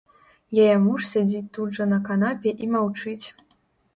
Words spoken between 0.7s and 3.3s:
муж сядзіць тут жа на канапе і маўчыць.